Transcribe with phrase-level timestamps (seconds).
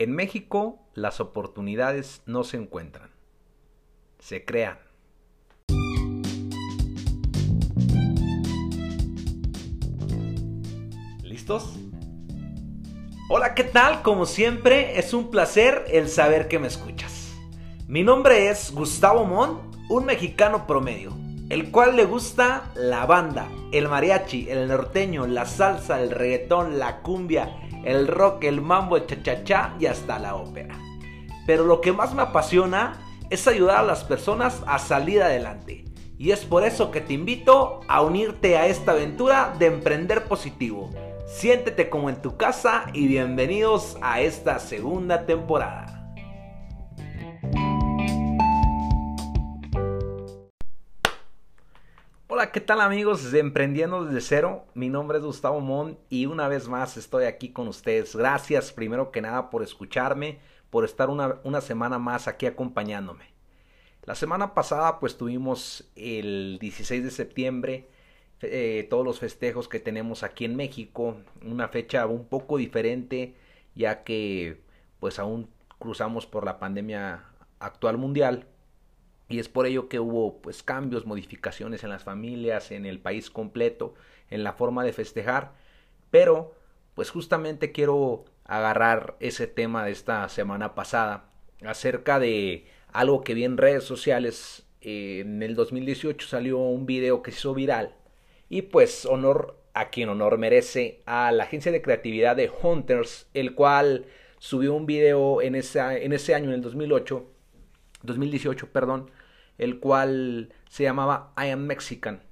[0.00, 3.10] En México las oportunidades no se encuentran,
[4.18, 4.78] se crean.
[11.22, 11.74] ¿Listos?
[13.28, 14.00] Hola, ¿qué tal?
[14.00, 17.34] Como siempre, es un placer el saber que me escuchas.
[17.86, 21.12] Mi nombre es Gustavo Mon, un mexicano promedio,
[21.50, 27.02] el cual le gusta la banda, el mariachi, el norteño, la salsa, el reggaetón, la
[27.02, 27.54] cumbia,
[27.84, 30.78] el rock, el mambo, el cha-cha-cha y hasta la ópera.
[31.46, 35.84] Pero lo que más me apasiona es ayudar a las personas a salir adelante.
[36.18, 40.90] Y es por eso que te invito a unirte a esta aventura de emprender positivo.
[41.26, 45.99] Siéntete como en tu casa y bienvenidos a esta segunda temporada.
[52.40, 54.64] Hola, ¿qué tal amigos de Emprendiendo desde cero?
[54.72, 58.16] Mi nombre es Gustavo Mon y una vez más estoy aquí con ustedes.
[58.16, 60.38] Gracias primero que nada por escucharme,
[60.70, 63.26] por estar una, semana más aquí acompañándome.
[64.04, 67.88] La semana pasada pues tuvimos el 16 de septiembre
[68.40, 73.34] eh, todos los festejos que tenemos aquí en México, una fecha un poco diferente
[73.74, 74.62] ya que
[74.98, 77.22] pues aún cruzamos por la pandemia
[77.58, 78.46] actual mundial
[79.30, 83.30] y es por ello que hubo pues cambios, modificaciones en las familias, en el país
[83.30, 83.94] completo,
[84.28, 85.52] en la forma de festejar,
[86.10, 86.54] pero
[86.94, 91.30] pues justamente quiero agarrar ese tema de esta semana pasada
[91.64, 94.66] acerca de algo que vi en redes sociales.
[94.80, 97.94] En el 2018 salió un video que se hizo viral
[98.48, 103.54] y pues honor a quien honor merece a la agencia de creatividad de Hunters, el
[103.54, 104.06] cual
[104.38, 107.24] subió un video en, esa, en ese año, en el 2008,
[108.02, 109.10] 2018, perdón,
[109.58, 112.22] el cual se llamaba I Am Mexican.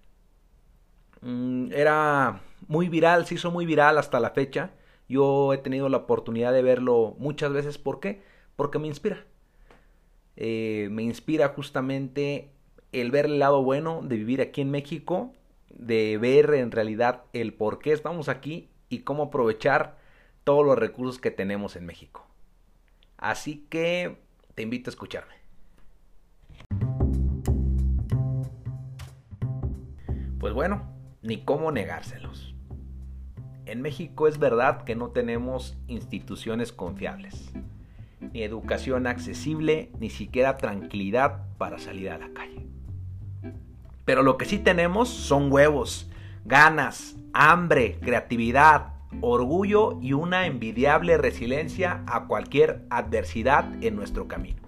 [1.21, 4.71] Mm, era muy viral, se hizo muy viral hasta la fecha.
[5.09, 7.79] Yo he tenido la oportunidad de verlo muchas veces.
[7.79, 8.23] ¿Por qué?
[8.57, 9.25] Porque me inspira.
[10.37, 12.51] Eh, me inspira justamente
[12.93, 15.33] el ver el lado bueno de vivir aquí en México,
[15.71, 19.99] de ver en realidad el por qué estamos aquí y cómo aprovechar
[20.45, 22.27] todos los recursos que tenemos en México.
[23.17, 24.17] Así que
[24.55, 25.38] te invito a escucharme.
[30.39, 30.83] Pues bueno,
[31.21, 32.55] ni cómo negárselos.
[33.67, 37.53] En México es verdad que no tenemos instituciones confiables,
[38.21, 42.67] ni educación accesible, ni siquiera tranquilidad para salir a la calle.
[44.05, 46.09] Pero lo que sí tenemos son huevos,
[46.45, 54.63] ganas, hambre, creatividad, orgullo y una envidiable resiliencia a cualquier adversidad en nuestro camino.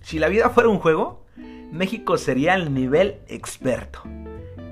[0.00, 1.24] Si la vida fuera un juego,
[1.70, 4.02] México sería el nivel experto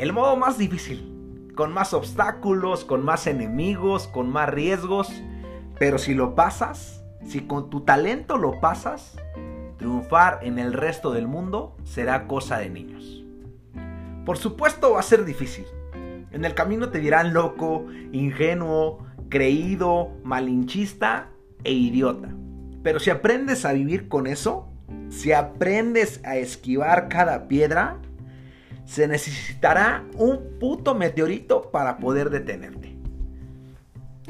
[0.00, 5.12] el modo más difícil, con más obstáculos, con más enemigos, con más riesgos.
[5.78, 9.19] Pero si lo pasas, si con tu talento lo pasas,
[9.77, 13.22] triunfar en el resto del mundo será cosa de niños.
[14.25, 15.66] Por supuesto va a ser difícil.
[16.31, 21.28] En el camino te dirán loco, ingenuo, creído, malinchista
[21.62, 22.31] e idiota.
[22.82, 24.67] Pero si aprendes a vivir con eso,
[25.11, 27.99] si aprendes a esquivar cada piedra,
[28.90, 32.96] se necesitará un puto meteorito para poder detenerte.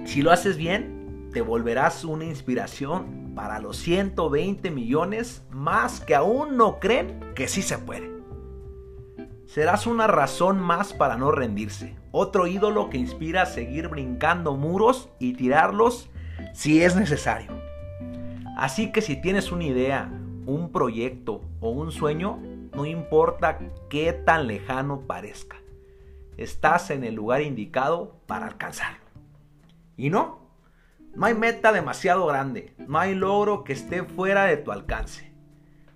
[0.05, 6.59] Si lo haces bien, te volverás una inspiración para los 120 millones más que aún
[6.59, 8.11] no creen que sí se puede.
[9.47, 15.09] Serás una razón más para no rendirse, otro ídolo que inspira a seguir brincando muros
[15.19, 16.11] y tirarlos
[16.53, 17.51] si es necesario.
[18.59, 20.13] Así que si tienes una idea,
[20.45, 22.43] un proyecto o un sueño,
[22.75, 23.59] no importa
[23.89, 25.57] qué tan lejano parezca.
[26.37, 29.01] Estás en el lugar indicado para alcanzarlo.
[29.97, 30.41] Y no,
[31.15, 35.33] no hay meta demasiado grande, no hay logro que esté fuera de tu alcance.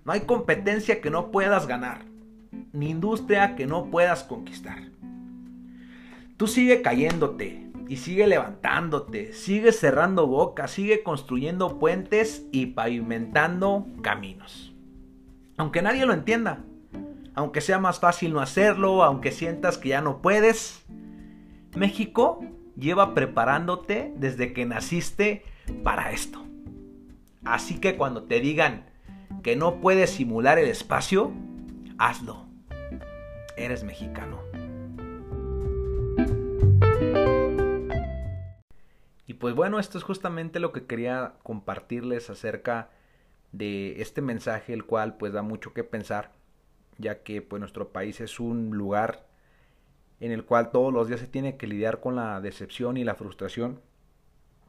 [0.03, 2.05] No hay competencia que no puedas ganar,
[2.73, 4.77] ni industria que no puedas conquistar.
[6.37, 14.74] Tú sigue cayéndote y sigue levantándote, sigue cerrando bocas, sigue construyendo puentes y pavimentando caminos
[15.57, 16.63] aunque nadie lo entienda,
[17.33, 20.85] aunque sea más fácil no hacerlo, aunque sientas que ya no puedes.
[21.75, 22.39] México
[22.77, 25.43] lleva preparándote desde que naciste
[25.83, 26.45] para esto.
[27.43, 28.85] Así que cuando te digan
[29.43, 31.31] que no puedes simular el espacio,
[31.97, 32.45] hazlo.
[33.57, 34.39] Eres mexicano.
[39.27, 42.89] Y pues bueno, esto es justamente lo que quería compartirles acerca
[43.57, 46.31] de este mensaje, el cual pues da mucho que pensar,
[46.97, 49.27] ya que pues nuestro país es un lugar
[50.19, 53.15] en el cual todos los días se tiene que lidiar con la decepción y la
[53.15, 53.81] frustración,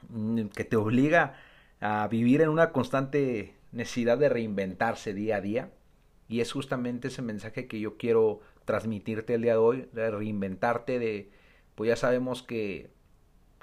[0.08, 1.36] mm, que te obliga
[1.80, 5.70] a vivir en una constante necesidad de reinventarse día a día.
[6.28, 10.98] Y es justamente ese mensaje que yo quiero transmitirte el día de hoy, de reinventarte,
[10.98, 11.30] de,
[11.76, 12.90] pues ya sabemos que,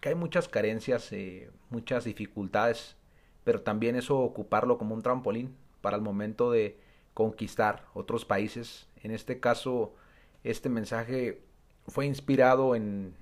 [0.01, 2.95] que hay muchas carencias, eh, muchas dificultades,
[3.43, 6.77] pero también eso ocuparlo como un trampolín para el momento de
[7.13, 8.87] conquistar otros países.
[9.01, 9.93] En este caso,
[10.43, 11.41] este mensaje
[11.87, 13.13] fue inspirado en,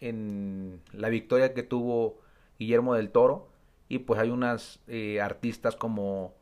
[0.00, 2.18] en la victoria que tuvo
[2.58, 3.48] Guillermo del Toro
[3.88, 6.34] y pues hay unas eh, artistas como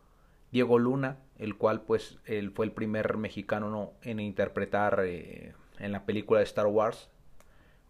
[0.53, 6.05] Diego Luna, el cual pues él fue el primer mexicano en interpretar eh, en la
[6.05, 7.09] película de Star Wars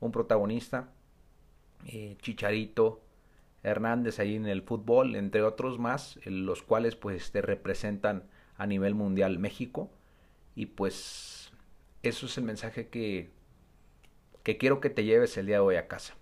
[0.01, 0.89] un protagonista,
[1.87, 3.01] eh, Chicharito
[3.65, 8.25] Hernández ahí en el fútbol, entre otros más, los cuales pues te representan
[8.57, 9.91] a nivel mundial México
[10.55, 11.53] y pues
[12.03, 13.31] eso es el mensaje que,
[14.43, 16.15] que quiero que te lleves el día de hoy a casa.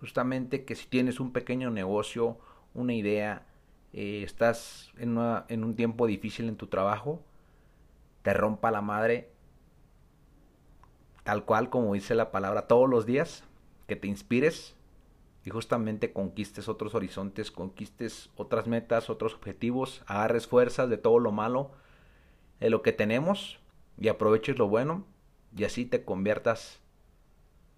[0.00, 2.38] Justamente que si tienes un pequeño negocio,
[2.74, 3.46] una idea,
[3.92, 5.16] eh, estás en,
[5.48, 7.22] en un tiempo difícil en tu trabajo,
[8.22, 9.30] te rompa la madre,
[11.22, 13.44] tal cual como dice la palabra todos los días,
[13.86, 14.76] que te inspires
[15.44, 21.32] y justamente conquistes otros horizontes, conquistes otras metas, otros objetivos, agarres fuerzas de todo lo
[21.32, 21.72] malo,
[22.60, 23.58] de lo que tenemos
[23.98, 25.04] y aproveches lo bueno
[25.56, 26.80] y así te conviertas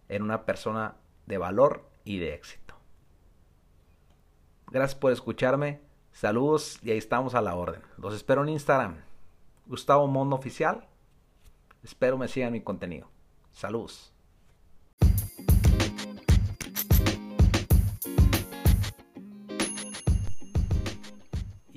[0.09, 0.97] en una persona
[1.27, 2.75] de valor y de éxito.
[4.71, 5.81] Gracias por escucharme.
[6.13, 7.83] Saludos y ahí estamos a la orden.
[7.99, 8.97] Los espero en Instagram.
[9.67, 10.89] Gustavo Mondo Oficial.
[11.83, 13.09] Espero me sigan mi contenido.
[13.53, 14.16] Saludos.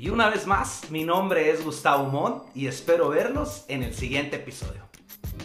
[0.09, 4.37] Y una vez más, mi nombre es Gustavo Mont y espero verlos en el siguiente
[4.37, 4.81] episodio.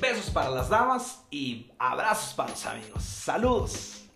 [0.00, 3.02] Besos para las damas y abrazos para los amigos.
[3.02, 4.06] Saludos.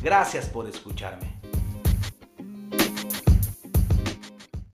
[0.00, 1.39] Gracias por escucharme.